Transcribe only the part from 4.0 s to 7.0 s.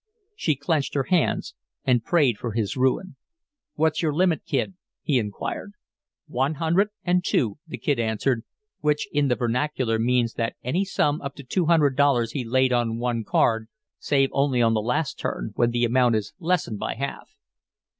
your limit, Kid?" he inquired. "One hundred,